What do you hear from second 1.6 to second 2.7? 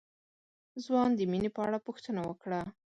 اړه پوښتنه وکړه.